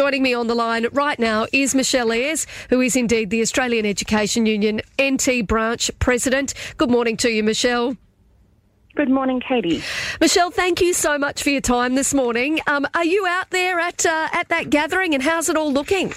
Joining 0.00 0.22
me 0.22 0.32
on 0.32 0.46
the 0.46 0.54
line 0.54 0.86
right 0.92 1.18
now 1.18 1.46
is 1.52 1.74
Michelle 1.74 2.10
Ayres, 2.10 2.46
who 2.70 2.80
is 2.80 2.96
indeed 2.96 3.28
the 3.28 3.42
Australian 3.42 3.84
Education 3.84 4.46
Union 4.46 4.80
NT 4.98 5.46
branch 5.46 5.90
president. 5.98 6.54
Good 6.78 6.90
morning 6.90 7.18
to 7.18 7.28
you, 7.28 7.42
Michelle. 7.42 7.98
Good 8.96 9.10
morning, 9.10 9.42
Katie. 9.46 9.82
Michelle, 10.18 10.50
thank 10.50 10.80
you 10.80 10.94
so 10.94 11.18
much 11.18 11.42
for 11.42 11.50
your 11.50 11.60
time 11.60 11.96
this 11.96 12.14
morning. 12.14 12.60
Um, 12.66 12.86
are 12.94 13.04
you 13.04 13.26
out 13.26 13.50
there 13.50 13.78
at 13.78 14.06
uh, 14.06 14.28
at 14.32 14.48
that 14.48 14.70
gathering, 14.70 15.12
and 15.12 15.22
how's 15.22 15.50
it 15.50 15.56
all 15.58 15.70
looking? 15.70 16.14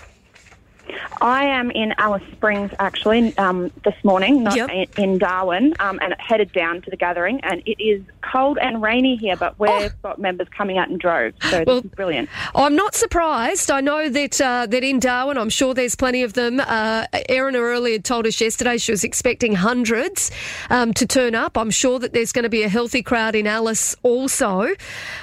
I 1.21 1.45
am 1.45 1.71
in 1.71 1.93
Alice 1.97 2.23
Springs 2.33 2.71
actually 2.79 3.35
um, 3.37 3.71
this 3.85 3.95
morning, 4.03 4.43
not 4.43 4.55
Yep. 4.55 4.69
in, 4.69 4.87
in 5.03 5.17
Darwin, 5.17 5.73
um, 5.79 5.99
and 6.01 6.13
headed 6.19 6.51
down 6.51 6.81
to 6.81 6.89
the 6.89 6.97
gathering. 6.97 7.39
And 7.43 7.61
it 7.65 7.81
is 7.81 8.01
cold 8.21 8.57
and 8.57 8.81
rainy 8.81 9.15
here, 9.15 9.35
but 9.37 9.57
we've 9.59 9.91
got 10.01 10.19
members 10.19 10.47
coming 10.55 10.77
out 10.77 10.89
in 10.89 10.97
droves, 10.97 11.35
so 11.49 11.59
Oh. 11.59 11.63
Well- 11.65 11.75
this 11.81 11.85
is 11.85 11.95
brilliant. 11.95 12.29
I'm 12.55 12.75
not 12.75 12.95
surprised. 12.95 13.71
I 13.71 13.79
know 13.81 14.09
that 14.09 14.41
uh, 14.41 14.65
that 14.67 14.83
in 14.83 14.99
Darwin, 14.99 15.37
I'm 15.37 15.49
sure 15.49 15.73
there's 15.73 15.95
plenty 15.95 16.23
of 16.23 16.33
them. 16.33 16.59
Uh, 16.59 17.05
Erin 17.29 17.55
earlier 17.55 17.99
told 17.99 18.27
us 18.27 18.39
yesterday 18.41 18.77
she 18.77 18.91
was 18.91 19.03
expecting 19.03 19.55
hundreds 19.55 20.31
um, 20.69 20.93
to 20.95 21.05
turn 21.05 21.35
up. 21.35 21.57
I'm 21.57 21.71
sure 21.71 21.99
that 21.99 22.13
there's 22.13 22.31
going 22.31 22.43
to 22.43 22.49
be 22.49 22.63
a 22.63 22.69
healthy 22.69 23.01
crowd 23.03 23.35
in 23.35 23.47
Alice 23.47 23.95
also. 24.03 24.67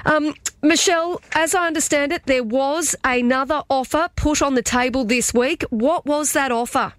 Um, 0.06 0.34
Michelle, 0.62 1.20
as 1.32 1.54
I 1.54 1.66
understand 1.66 2.12
it, 2.12 2.26
there 2.26 2.44
was 2.44 2.94
another 3.02 3.62
offer 3.70 4.08
put 4.14 4.42
on 4.42 4.54
the 4.54 4.62
table 4.62 5.04
this 5.04 5.32
week. 5.32 5.64
What 5.70 6.04
was 6.04 6.32
that 6.34 6.52
offer? 6.52 6.92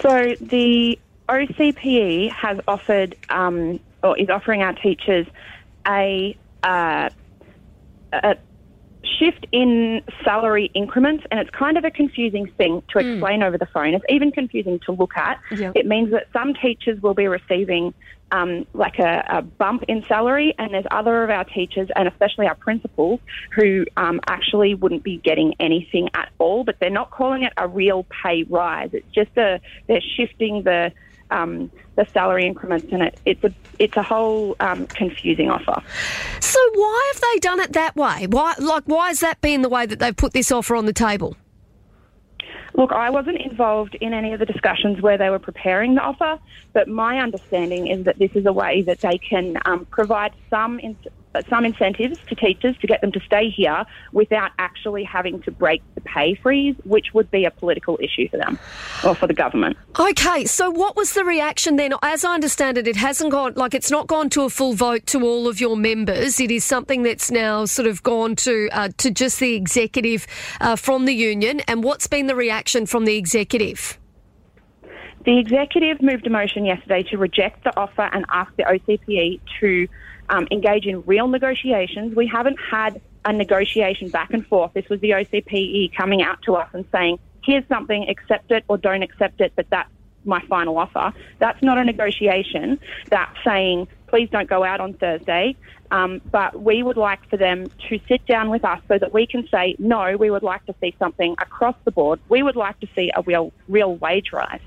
So 0.00 0.34
the 0.40 0.98
OCPE 1.28 2.30
has 2.32 2.60
offered, 2.66 3.16
um, 3.28 3.80
or 4.02 4.18
is 4.18 4.30
offering 4.30 4.62
our 4.62 4.72
teachers 4.72 5.26
a, 5.86 6.36
uh, 6.62 7.10
a 8.12 8.36
shift 9.18 9.46
in 9.52 10.02
salary 10.24 10.70
increments, 10.74 11.24
and 11.30 11.40
it's 11.40 11.50
kind 11.50 11.76
of 11.76 11.84
a 11.84 11.90
confusing 11.90 12.46
thing 12.56 12.82
to 12.90 12.98
explain 12.98 13.42
over 13.42 13.58
the 13.58 13.66
phone. 13.66 13.94
It's 13.94 14.04
even 14.08 14.32
confusing 14.32 14.80
to 14.86 14.92
look 14.92 15.16
at. 15.16 15.40
Yep. 15.50 15.72
It 15.76 15.86
means 15.86 16.10
that 16.12 16.28
some 16.32 16.54
teachers 16.54 17.00
will 17.02 17.14
be 17.14 17.26
receiving 17.26 17.92
um, 18.30 18.66
like 18.74 18.98
a, 18.98 19.24
a 19.28 19.42
bump 19.42 19.84
in 19.88 20.04
salary, 20.06 20.54
and 20.58 20.72
there's 20.72 20.86
other 20.90 21.24
of 21.24 21.30
our 21.30 21.44
teachers, 21.44 21.88
and 21.96 22.08
especially 22.08 22.46
our 22.46 22.54
principals, 22.54 23.20
who 23.52 23.84
um, 23.96 24.20
actually 24.28 24.74
wouldn't 24.74 25.02
be 25.02 25.18
getting 25.18 25.54
anything 25.60 26.08
at 26.14 26.30
all. 26.38 26.64
But 26.64 26.78
they're 26.78 26.90
not 26.90 27.10
calling 27.10 27.42
it 27.42 27.52
a 27.56 27.66
real 27.66 28.06
pay 28.22 28.44
rise. 28.44 28.90
It's 28.92 29.10
just 29.12 29.36
a 29.36 29.60
they're 29.86 30.00
shifting 30.16 30.62
the 30.62 30.92
um, 31.30 31.70
the 31.96 32.06
salary 32.12 32.46
increments, 32.46 32.86
and 32.92 33.02
it, 33.02 33.20
it's 33.24 33.44
a 33.44 33.52
it's 33.78 33.96
a 33.96 34.02
whole 34.02 34.56
um, 34.60 34.86
confusing 34.86 35.50
offer. 35.50 35.82
So 36.40 36.58
why 36.74 37.12
have 37.12 37.20
they 37.20 37.38
done 37.40 37.60
it 37.60 37.72
that 37.72 37.96
way? 37.96 38.26
Why, 38.28 38.54
like, 38.58 38.84
why 38.86 39.08
has 39.08 39.20
that 39.20 39.40
been 39.40 39.62
the 39.62 39.68
way 39.68 39.86
that 39.86 39.98
they've 39.98 40.16
put 40.16 40.32
this 40.32 40.50
offer 40.50 40.76
on 40.76 40.86
the 40.86 40.92
table? 40.92 41.36
Look, 42.78 42.92
I 42.92 43.10
wasn't 43.10 43.38
involved 43.40 43.98
in 44.00 44.14
any 44.14 44.32
of 44.32 44.38
the 44.38 44.46
discussions 44.46 45.02
where 45.02 45.18
they 45.18 45.30
were 45.30 45.40
preparing 45.40 45.96
the 45.96 46.00
offer, 46.00 46.38
but 46.72 46.86
my 46.86 47.18
understanding 47.18 47.88
is 47.88 48.04
that 48.04 48.20
this 48.20 48.30
is 48.36 48.46
a 48.46 48.52
way 48.52 48.84
that 48.86 49.00
they 49.02 49.18
can 49.18 49.56
um, 49.64 49.84
provide 49.90 50.30
some 50.48 50.78
in, 50.78 50.96
some 51.48 51.64
incentives 51.64 52.18
to 52.28 52.34
teachers 52.34 52.76
to 52.78 52.86
get 52.86 53.00
them 53.00 53.12
to 53.12 53.20
stay 53.20 53.50
here 53.50 53.84
without 54.12 54.50
actually 54.58 55.04
having 55.04 55.40
to 55.42 55.50
break 55.50 55.82
the 55.94 56.00
pay 56.00 56.34
freeze, 56.34 56.74
which 56.84 57.12
would 57.14 57.30
be 57.30 57.44
a 57.44 57.50
political 57.50 57.98
issue 58.02 58.28
for 58.28 58.38
them 58.38 58.58
or 59.04 59.14
for 59.14 59.26
the 59.26 59.34
government. 59.34 59.76
Okay, 59.98 60.44
so 60.46 60.70
what 60.70 60.96
was 60.96 61.12
the 61.12 61.24
reaction 61.24 61.76
then? 61.76 61.92
As 62.02 62.24
I 62.24 62.34
understand 62.34 62.78
it, 62.78 62.88
it 62.88 62.96
hasn't 62.96 63.30
gone, 63.30 63.54
like, 63.54 63.74
it's 63.74 63.90
not 63.90 64.06
gone 64.06 64.30
to 64.30 64.42
a 64.42 64.50
full 64.50 64.72
vote 64.72 65.06
to 65.06 65.24
all 65.24 65.48
of 65.48 65.60
your 65.60 65.76
members. 65.76 66.40
It 66.40 66.50
is 66.50 66.64
something 66.64 67.02
that's 67.02 67.30
now 67.30 67.64
sort 67.66 67.88
of 67.88 68.02
gone 68.02 68.36
to 68.36 68.68
uh, 68.72 68.88
to 68.98 69.10
just 69.10 69.40
the 69.40 69.54
executive 69.54 70.26
uh, 70.60 70.76
from 70.76 71.04
the 71.04 71.14
union. 71.14 71.60
And 71.68 71.84
what's 71.84 72.06
been 72.06 72.26
the 72.26 72.34
reaction 72.34 72.86
from 72.86 73.04
the 73.04 73.16
executive? 73.16 73.98
The 75.24 75.38
executive 75.38 76.00
moved 76.00 76.26
a 76.26 76.30
motion 76.30 76.64
yesterday 76.64 77.02
to 77.10 77.18
reject 77.18 77.64
the 77.64 77.76
offer 77.76 78.08
and 78.12 78.24
ask 78.30 78.54
the 78.56 78.62
OCPE 78.62 79.40
to 79.60 79.88
um, 80.28 80.46
engage 80.50 80.86
in 80.86 81.02
real 81.02 81.28
negotiations. 81.28 82.14
We 82.14 82.26
haven't 82.26 82.58
had 82.58 83.00
a 83.24 83.32
negotiation 83.32 84.08
back 84.08 84.32
and 84.32 84.46
forth. 84.46 84.72
This 84.74 84.88
was 84.88 85.00
the 85.00 85.10
OCPE 85.10 85.94
coming 85.94 86.22
out 86.22 86.42
to 86.42 86.56
us 86.56 86.68
and 86.72 86.84
saying, 86.92 87.18
here's 87.44 87.66
something, 87.68 88.08
accept 88.08 88.50
it 88.50 88.64
or 88.68 88.78
don't 88.78 89.02
accept 89.02 89.40
it, 89.40 89.52
but 89.56 89.68
that's 89.70 89.90
my 90.24 90.40
final 90.48 90.76
offer. 90.78 91.12
That's 91.38 91.62
not 91.62 91.78
a 91.78 91.84
negotiation. 91.84 92.78
That's 93.08 93.36
saying, 93.44 93.88
please 94.06 94.28
don't 94.30 94.48
go 94.48 94.64
out 94.64 94.80
on 94.80 94.94
Thursday. 94.94 95.56
Um, 95.90 96.20
but 96.30 96.60
we 96.60 96.82
would 96.82 96.98
like 96.98 97.26
for 97.30 97.38
them 97.38 97.66
to 97.88 98.00
sit 98.08 98.26
down 98.26 98.50
with 98.50 98.64
us 98.64 98.80
so 98.88 98.98
that 98.98 99.14
we 99.14 99.26
can 99.26 99.48
say, 99.48 99.74
no, 99.78 100.16
we 100.18 100.30
would 100.30 100.42
like 100.42 100.64
to 100.66 100.74
see 100.80 100.94
something 100.98 101.32
across 101.38 101.76
the 101.84 101.90
board. 101.90 102.20
We 102.28 102.42
would 102.42 102.56
like 102.56 102.78
to 102.80 102.88
see 102.94 103.10
a 103.16 103.22
real, 103.22 103.52
real 103.68 103.96
wage 103.96 104.32
rise. 104.32 104.60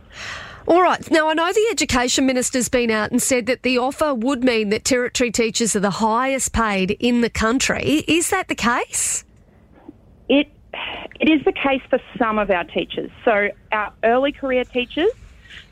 All 0.67 0.81
right. 0.81 1.09
Now, 1.09 1.29
I 1.29 1.33
know 1.33 1.51
the 1.51 1.67
Education 1.71 2.25
Minister's 2.25 2.69
been 2.69 2.91
out 2.91 3.11
and 3.11 3.21
said 3.21 3.47
that 3.47 3.63
the 3.63 3.77
offer 3.77 4.13
would 4.13 4.43
mean 4.43 4.69
that 4.69 4.85
territory 4.85 5.31
teachers 5.31 5.75
are 5.75 5.79
the 5.79 5.89
highest 5.89 6.53
paid 6.53 6.91
in 6.99 7.21
the 7.21 7.29
country. 7.29 8.03
Is 8.07 8.29
that 8.29 8.47
the 8.47 8.55
case? 8.55 9.23
It 10.29 10.51
it 11.19 11.29
is 11.29 11.43
the 11.45 11.51
case 11.51 11.81
for 11.89 11.99
some 12.17 12.39
of 12.39 12.49
our 12.49 12.63
teachers. 12.63 13.11
So 13.25 13.49
our 13.71 13.93
early 14.03 14.31
career 14.31 14.63
teachers 14.63 15.11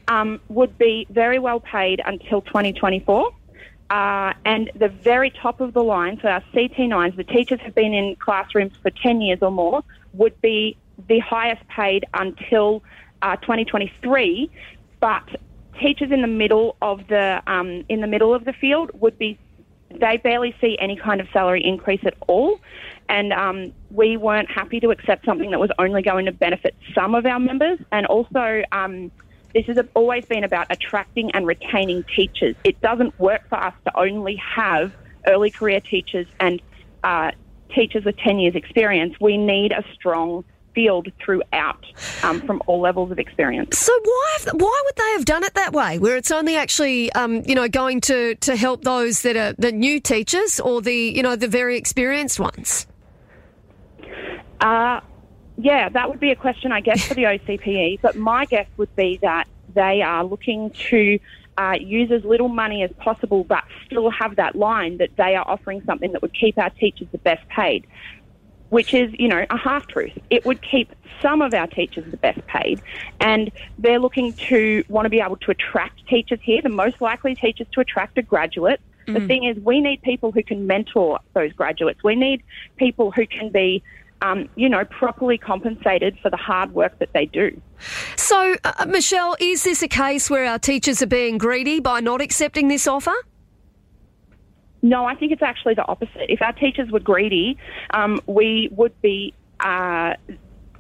um, 0.08 0.40
would 0.50 0.78
be 0.78 1.08
very 1.10 1.40
well 1.40 1.60
paid 1.60 2.02
until 2.06 2.42
2024. 2.42 3.32
Uh, 3.90 4.34
and 4.46 4.70
the 4.76 4.90
very 4.90 5.32
top 5.32 5.62
of 5.62 5.74
the 5.74 5.84
line, 5.84 6.20
so 6.22 6.28
our 6.28 6.44
CT9s, 6.54 7.16
the 7.16 7.24
teachers 7.24 7.60
who've 7.62 7.74
been 7.74 7.94
in 7.94 8.16
classrooms 8.18 8.74
for 8.84 8.92
10 8.92 9.22
years 9.22 9.40
or 9.42 9.50
more, 9.50 9.84
would 10.14 10.40
be 10.42 10.78
the 11.08 11.18
highest 11.20 11.68
paid 11.70 12.06
until 12.14 12.84
uh, 13.22 13.36
2023. 13.38 14.52
But 15.00 15.24
teachers 15.80 16.12
in 16.12 16.22
the 16.22 16.28
middle 16.28 16.76
of 16.82 17.08
the 17.08 17.42
um, 17.48 17.86
in 17.90 18.02
the 18.02 18.08
middle 18.08 18.34
of 18.34 18.46
the 18.46 18.54
field 18.54 18.92
would 18.94 19.18
be 19.18 19.38
they 19.90 20.18
barely 20.18 20.56
see 20.62 20.78
any 20.80 20.96
kind 20.96 21.20
of 21.20 21.28
salary 21.34 21.64
increase 21.64 22.02
at 22.06 22.16
all. 22.28 22.60
And 23.08 23.34
um, 23.34 23.74
we 23.90 24.18
weren't 24.18 24.50
happy 24.52 24.80
to 24.82 24.92
accept 24.92 25.26
something 25.26 25.50
that 25.52 25.60
was 25.60 25.72
only 25.80 26.04
going 26.04 26.26
to 26.26 26.32
benefit 26.32 26.76
some 26.94 27.16
of 27.16 27.26
our 27.26 27.40
members. 27.40 27.80
And 27.92 28.06
also, 28.06 28.64
um, 28.72 29.12
this 29.54 29.66
has 29.66 29.80
always 29.96 30.26
been 30.26 30.44
about 30.44 30.68
attracting 30.70 31.32
and 31.32 31.48
retaining 31.48 32.04
teachers. 32.16 32.56
It 32.64 32.80
doesn't 32.82 33.20
work 33.20 33.50
for 33.50 33.56
us 33.56 33.74
to 33.86 34.00
only 34.00 34.36
have 34.36 34.94
early 35.26 35.50
career 35.50 35.80
teachers 35.80 36.28
and 36.40 36.62
uh, 37.04 37.32
teachers 37.74 38.06
with 38.06 38.18
10 38.18 38.40
years' 38.40 38.56
experience. 38.56 39.16
We 39.20 39.38
need 39.38 39.72
a 39.72 39.84
strong 39.94 40.44
field 40.74 41.08
throughout 41.24 41.86
um, 42.24 42.42
from 42.42 42.62
all 42.68 42.82
levels 42.82 43.12
of 43.12 43.20
experience. 43.20 43.78
So 43.78 43.94
why 44.04 44.38
have, 44.40 44.54
why 44.54 44.82
would 44.86 44.96
they 44.96 45.12
have 45.12 45.26
done 45.26 45.44
it 45.44 45.54
that 45.56 45.74
way, 45.74 46.00
where 46.00 46.18
it's 46.18 46.32
only 46.32 46.56
actually 46.56 47.12
um, 47.14 47.44
you 47.46 47.56
know 47.56 47.68
going 47.68 48.02
to, 48.02 48.36
to 48.36 48.56
help 48.56 48.84
those 48.84 49.22
that 49.24 49.36
are 49.36 49.54
the 49.54 49.72
new 49.72 50.00
teachers 50.00 50.60
or 50.60 50.82
the 50.82 50.96
you 50.96 51.24
know 51.24 51.36
the 51.36 51.48
very 51.48 51.78
experienced 51.78 52.40
ones? 52.40 52.88
Uh, 54.62 55.00
yeah, 55.58 55.90
that 55.90 56.10
would 56.10 56.20
be 56.20 56.32
a 56.32 56.36
question, 56.36 56.72
I 56.72 56.82
guess, 56.82 57.06
for 57.06 57.14
the 57.14 57.24
OCPE. 57.24 58.00
But 58.02 58.16
my 58.16 58.46
guess 58.46 58.68
would 58.78 58.96
be 58.96 59.20
that 59.22 59.48
they 59.74 60.02
are 60.02 60.24
looking 60.24 60.72
to 60.90 61.20
uh, 61.58 61.76
use 61.80 62.10
as 62.12 62.24
little 62.24 62.48
money 62.48 62.84
as 62.84 62.92
possible, 62.98 63.44
but 63.44 63.64
still 63.86 64.10
have 64.10 64.38
that 64.38 64.56
line 64.56 64.98
that 64.98 65.10
they 65.18 65.36
are 65.36 65.46
offering 65.46 65.82
something 65.86 66.14
that 66.14 66.22
would 66.22 66.34
keep 66.34 66.58
our 66.58 66.70
teachers 66.70 67.08
the 67.12 67.18
best 67.18 67.46
paid, 67.50 67.86
which 68.70 68.94
is, 68.94 69.12
you 69.18 69.28
know, 69.28 69.46
a 69.50 69.58
half 69.58 69.88
truth. 69.88 70.18
It 70.30 70.46
would 70.46 70.62
keep 70.62 70.94
some 71.22 71.42
of 71.42 71.54
our 71.54 71.68
teachers 71.68 72.10
the 72.10 72.18
best 72.18 72.46
paid, 72.48 72.82
and 73.20 73.52
they're 73.78 74.00
looking 74.00 74.34
to 74.34 74.84
want 74.88 75.06
to 75.06 75.10
be 75.10 75.20
able 75.20 75.38
to 75.38 75.52
attract 75.52 76.08
teachers 76.08 76.40
here. 76.42 76.62
The 76.62 76.70
most 76.70 77.02
likely 77.02 77.36
teachers 77.36 77.68
to 77.74 77.82
attract 77.82 78.18
are 78.18 78.22
graduates. 78.22 78.84
The 79.14 79.26
thing 79.26 79.46
is, 79.46 79.58
we 79.64 79.82
need 79.82 80.04
people 80.04 80.32
who 80.32 80.44
can 80.44 80.68
mentor 80.68 81.20
those 81.34 81.52
graduates. 81.54 82.04
We 82.04 82.16
need 82.16 82.44
people 82.78 83.10
who 83.10 83.26
can 83.26 83.50
be 83.50 83.82
um, 84.22 84.50
you 84.56 84.70
know, 84.70 84.86
properly 84.86 85.38
compensated 85.38 86.18
for 86.22 86.30
the 86.30 86.38
hard 86.38 86.74
work 86.74 87.00
that 87.00 87.14
they 87.14 87.26
do. 87.26 87.60
So, 88.16 88.56
uh, 88.64 88.86
Michelle, 88.88 89.36
is 89.40 89.64
this 89.64 89.82
a 89.82 89.88
case 89.88 90.30
where 90.30 90.46
our 90.46 90.60
teachers 90.60 91.02
are 91.02 91.08
being 91.08 91.38
greedy 91.38 91.80
by 91.80 92.02
not 92.02 92.22
accepting 92.22 92.68
this 92.68 92.88
offer? 92.88 93.14
No, 94.82 95.06
I 95.06 95.16
think 95.16 95.32
it's 95.32 95.42
actually 95.42 95.74
the 95.74 95.86
opposite. 95.86 96.30
If 96.30 96.42
our 96.42 96.54
teachers 96.54 96.90
were 96.92 97.00
greedy, 97.00 97.58
um, 97.92 98.22
we 98.28 98.70
would 98.72 98.94
be, 99.02 99.34
uh, 99.60 100.14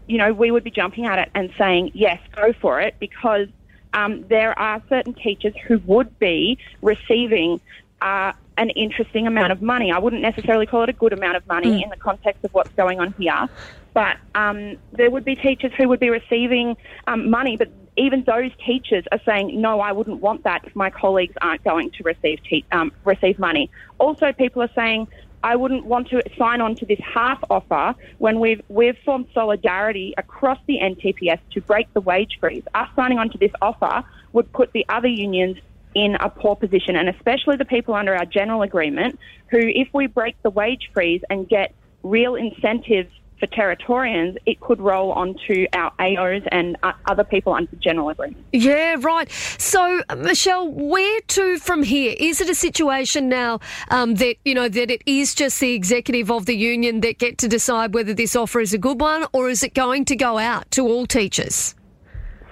you 0.07 0.17
know, 0.17 0.33
we 0.33 0.51
would 0.51 0.63
be 0.63 0.71
jumping 0.71 1.05
at 1.05 1.19
it 1.19 1.29
and 1.35 1.51
saying, 1.57 1.91
yes, 1.93 2.19
go 2.35 2.53
for 2.53 2.79
it, 2.79 2.95
because 2.99 3.47
um, 3.93 4.25
there 4.29 4.57
are 4.57 4.81
certain 4.87 5.13
teachers 5.13 5.53
who 5.67 5.79
would 5.85 6.17
be 6.19 6.57
receiving 6.81 7.59
uh, 8.01 8.31
an 8.57 8.69
interesting 8.71 9.27
amount 9.27 9.51
of 9.51 9.61
money. 9.61 9.91
I 9.91 9.99
wouldn't 9.99 10.21
necessarily 10.21 10.65
call 10.65 10.83
it 10.83 10.89
a 10.89 10.93
good 10.93 11.13
amount 11.13 11.37
of 11.37 11.47
money 11.47 11.81
in 11.83 11.89
the 11.89 11.97
context 11.97 12.43
of 12.43 12.51
what's 12.53 12.73
going 12.75 12.99
on 12.99 13.13
here, 13.17 13.47
but 13.93 14.17
um, 14.35 14.77
there 14.91 15.09
would 15.09 15.25
be 15.25 15.35
teachers 15.35 15.71
who 15.77 15.87
would 15.89 15.99
be 15.99 16.09
receiving 16.09 16.75
um, 17.07 17.29
money, 17.29 17.57
but 17.57 17.69
even 17.99 18.23
those 18.23 18.51
teachers 18.65 19.03
are 19.11 19.19
saying, 19.25 19.59
no, 19.59 19.81
I 19.81 19.91
wouldn't 19.91 20.21
want 20.21 20.43
that 20.45 20.63
if 20.65 20.75
my 20.75 20.89
colleagues 20.89 21.35
aren't 21.41 21.63
going 21.63 21.91
to 21.91 22.03
receive 22.03 22.39
te- 22.43 22.65
um, 22.71 22.91
receive 23.03 23.37
money. 23.37 23.69
Also, 23.97 24.31
people 24.31 24.61
are 24.61 24.71
saying, 24.73 25.07
I 25.43 25.55
wouldn't 25.55 25.85
want 25.85 26.09
to 26.09 26.21
sign 26.37 26.61
on 26.61 26.75
to 26.75 26.85
this 26.85 26.99
half 26.99 27.43
offer 27.49 27.95
when 28.17 28.39
we've 28.39 28.61
we've 28.69 28.97
formed 29.05 29.27
solidarity 29.33 30.13
across 30.17 30.59
the 30.65 30.79
NTPS 30.81 31.39
to 31.51 31.61
break 31.61 31.93
the 31.93 32.01
wage 32.01 32.37
freeze. 32.39 32.63
Us 32.73 32.89
signing 32.95 33.19
on 33.19 33.29
to 33.31 33.37
this 33.37 33.51
offer 33.61 34.03
would 34.33 34.51
put 34.53 34.71
the 34.71 34.85
other 34.89 35.07
unions 35.07 35.57
in 35.93 36.15
a 36.19 36.29
poor 36.29 36.55
position, 36.55 36.95
and 36.95 37.09
especially 37.09 37.57
the 37.57 37.65
people 37.65 37.93
under 37.95 38.15
our 38.15 38.25
general 38.25 38.61
agreement, 38.61 39.19
who, 39.47 39.59
if 39.59 39.89
we 39.93 40.07
break 40.07 40.41
the 40.43 40.49
wage 40.49 40.89
freeze 40.93 41.21
and 41.29 41.49
get 41.49 41.73
real 42.03 42.35
incentives 42.35 43.11
for 43.39 43.47
Territorians, 43.47 44.37
it 44.45 44.59
could 44.59 44.79
roll 44.79 45.11
onto 45.13 45.65
our 45.73 45.91
AOs 45.99 46.47
and 46.51 46.77
uh, 46.83 46.93
other 47.05 47.23
people 47.23 47.53
under 47.53 47.75
general 47.77 48.09
agreement. 48.09 48.43
Yeah, 48.51 48.97
right. 48.99 49.31
So, 49.57 50.01
Michelle, 50.17 50.69
where 50.69 51.21
to 51.21 51.57
from 51.59 51.83
here? 51.83 52.15
Is 52.19 52.41
it 52.41 52.49
a 52.49 52.55
situation 52.55 53.29
now 53.29 53.59
um, 53.89 54.15
that 54.15 54.35
you 54.45 54.53
know 54.53 54.69
that 54.69 54.91
it 54.91 55.01
is 55.05 55.33
just 55.33 55.59
the 55.59 55.73
executive 55.73 56.29
of 56.29 56.45
the 56.45 56.55
union 56.55 57.01
that 57.01 57.17
get 57.17 57.37
to 57.39 57.47
decide 57.47 57.93
whether 57.93 58.13
this 58.13 58.35
offer 58.35 58.59
is 58.59 58.73
a 58.73 58.77
good 58.77 58.99
one, 58.99 59.25
or 59.33 59.49
is 59.49 59.63
it 59.63 59.73
going 59.73 60.05
to 60.05 60.15
go 60.15 60.37
out 60.37 60.69
to 60.71 60.87
all 60.87 61.05
teachers? 61.05 61.75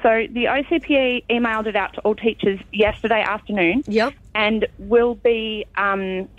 So 0.03 0.27
the 0.31 0.45
OCPE 0.45 1.25
emailed 1.29 1.65
it 1.65 1.75
out 1.75 1.93
to 1.95 2.01
all 2.01 2.15
teachers 2.15 2.59
yesterday 2.71 3.21
afternoon. 3.21 3.83
Yep. 3.87 4.13
And 4.35 4.67
will 4.77 5.15
be 5.15 5.65
um, 5.75 6.29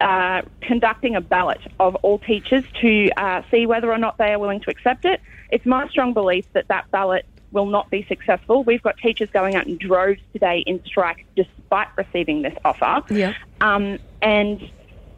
uh, 0.00 0.42
conducting 0.60 1.16
a 1.16 1.20
ballot 1.20 1.60
of 1.78 1.94
all 1.96 2.18
teachers 2.18 2.64
to 2.80 3.10
uh, 3.16 3.42
see 3.50 3.66
whether 3.66 3.90
or 3.90 3.98
not 3.98 4.18
they 4.18 4.32
are 4.32 4.38
willing 4.38 4.60
to 4.60 4.70
accept 4.70 5.04
it. 5.04 5.20
It's 5.50 5.64
my 5.66 5.88
strong 5.88 6.12
belief 6.12 6.46
that 6.52 6.68
that 6.68 6.90
ballot 6.90 7.26
will 7.52 7.66
not 7.66 7.88
be 7.90 8.04
successful. 8.08 8.64
We've 8.64 8.82
got 8.82 8.98
teachers 8.98 9.30
going 9.30 9.54
out 9.54 9.66
in 9.66 9.78
droves 9.78 10.20
today 10.32 10.64
in 10.66 10.84
strike 10.84 11.24
despite 11.36 11.88
receiving 11.96 12.42
this 12.42 12.54
offer. 12.64 13.02
Yeah. 13.14 13.34
Um, 13.60 13.98
and 14.20 14.68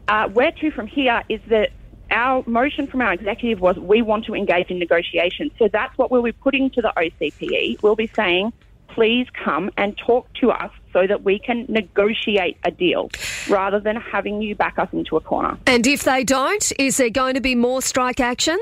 uh, 0.07 0.29
where 0.29 0.51
to 0.51 0.71
from 0.71 0.87
here 0.87 1.23
is 1.27 1.41
that 1.47 1.71
our 2.11 2.43
motion 2.45 2.87
from 2.87 3.01
our 3.01 3.13
executive 3.13 3.59
was 3.59 3.77
we 3.77 4.01
want 4.01 4.25
to 4.25 4.35
engage 4.35 4.69
in 4.69 4.79
negotiations. 4.79 5.51
So 5.59 5.67
that's 5.67 5.97
what 5.97 6.11
we'll 6.11 6.23
be 6.23 6.31
putting 6.31 6.69
to 6.71 6.81
the 6.81 6.93
OCPE. 6.95 7.81
We'll 7.81 7.95
be 7.95 8.07
saying, 8.15 8.53
please 8.97 9.27
come 9.43 9.69
and 9.77 9.95
talk 9.95 10.25
to 10.33 10.49
us 10.49 10.71
so 10.91 11.05
that 11.05 11.21
we 11.23 11.37
can 11.37 11.67
negotiate 11.69 12.57
a 12.63 12.71
deal 12.71 13.11
rather 13.47 13.79
than 13.79 13.95
having 13.95 14.41
you 14.41 14.55
back 14.55 14.79
us 14.79 14.89
into 14.91 15.15
a 15.15 15.21
corner. 15.21 15.55
And 15.67 15.85
if 15.85 16.03
they 16.03 16.23
don't, 16.23 16.71
is 16.79 16.97
there 16.97 17.11
going 17.11 17.35
to 17.35 17.41
be 17.41 17.53
more 17.53 17.83
strike 17.83 18.19
action? 18.19 18.57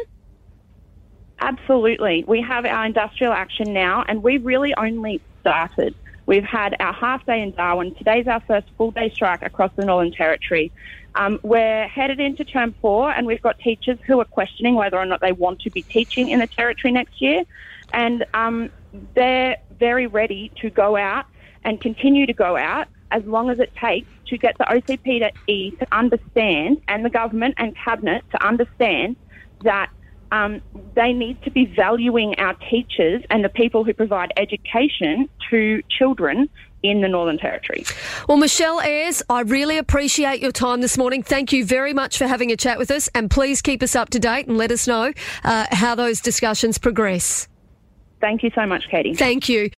Absolutely. 1.40 2.26
We 2.28 2.42
have 2.42 2.66
our 2.66 2.86
industrial 2.86 3.32
action 3.32 3.72
now, 3.72 4.04
and 4.10 4.22
we've 4.22 4.46
really 4.46 4.74
only 4.76 5.22
started. 5.40 5.96
We've 6.26 6.44
had 6.44 6.76
our 6.82 6.92
half 6.92 7.26
day 7.26 7.42
in 7.42 7.52
Darwin. 7.52 7.96
Today's 7.96 8.28
our 8.28 8.42
first 8.42 8.68
full 8.78 8.92
day 8.92 9.12
strike 9.12 9.42
across 9.42 9.72
the 9.78 9.86
Northern 9.86 10.12
Territory. 10.12 10.70
Um, 11.16 11.40
we're 11.44 11.88
headed 11.88 12.20
into 12.20 12.44
term 12.44 12.76
four, 12.82 13.10
and 13.10 13.26
we've 13.26 13.42
got 13.42 13.58
teachers 13.60 14.00
who 14.06 14.20
are 14.20 14.26
questioning 14.26 14.76
whether 14.76 14.98
or 14.98 15.06
not 15.06 15.22
they 15.22 15.32
want 15.32 15.62
to 15.62 15.70
be 15.70 15.82
teaching 15.82 16.28
in 16.28 16.40
the 16.40 16.48
Territory 16.48 16.92
next 16.92 17.22
year. 17.22 17.44
And 17.94 18.26
um, 18.34 18.70
they're 19.16 19.58
very 19.80 20.08
ready 20.08 20.52
to 20.62 20.70
go 20.70 20.96
out 20.96 21.26
and 21.64 21.82
continue 21.82 22.26
to 22.26 22.34
go 22.34 22.56
out 22.56 22.88
as 23.12 23.24
long 23.26 23.50
as 23.50 23.60
it 23.60 23.72
takes 23.76 24.08
to 24.28 24.38
get 24.38 24.58
the 24.58 24.66
OCPE 24.66 25.80
to 25.80 25.88
understand 25.92 26.82
and 26.88 27.06
the 27.06 27.10
government 27.10 27.56
and 27.58 27.76
cabinet 27.76 28.24
to 28.32 28.46
understand 28.46 29.16
that 29.64 29.90
um, 30.32 30.62
they 30.96 31.14
need 31.14 31.42
to 31.44 31.52
be 31.52 31.66
valuing 31.66 32.36
our 32.40 32.56
teachers 32.70 33.24
and 33.30 33.44
the 33.44 33.50
people 33.50 33.84
who 33.84 33.94
provide 33.94 34.34
education 34.38 35.30
to 35.50 35.82
children 35.90 36.50
in 36.84 37.02
the 37.02 37.08
Northern 37.08 37.38
Territory. 37.38 37.86
Well, 38.28 38.38
Michelle 38.38 38.80
Ayres, 38.82 39.24
I 39.30 39.42
really 39.42 39.78
appreciate 39.78 40.42
your 40.42 40.52
time 40.52 40.82
this 40.82 40.98
morning. 40.98 41.24
Thank 41.24 41.52
you 41.52 41.66
very 41.66 41.94
much 41.94 42.18
for 42.18 42.28
having 42.28 42.52
a 42.52 42.58
chat 42.58 42.78
with 42.78 42.92
us, 42.92 43.10
and 43.16 43.30
please 43.30 43.62
keep 43.62 43.82
us 43.82 43.96
up 43.96 44.10
to 44.12 44.20
date 44.20 44.48
and 44.48 44.58
let 44.58 44.72
us 44.72 44.88
know 44.88 45.14
uh, 45.44 45.66
how 45.72 45.96
those 45.96 46.22
discussions 46.22 46.78
progress. 46.78 47.48
Thank 48.26 48.42
you 48.42 48.50
so 48.56 48.66
much, 48.66 48.90
Katie. 48.90 49.14
Thank 49.14 49.50
you. 49.50 49.70